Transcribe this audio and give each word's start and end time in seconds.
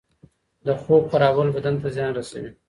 د 0.65 0.67
خوب 0.81 1.03
خرابول 1.11 1.49
بدن 1.55 1.75
ته 1.81 1.87
زیان 1.95 2.11
رسوي. 2.19 2.51